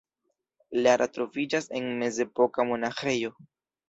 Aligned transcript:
Lara 0.85 1.07
troviĝas 1.17 1.67
en 1.79 1.85
mezepoka 1.99 2.65
monaĥejo. 2.71 3.31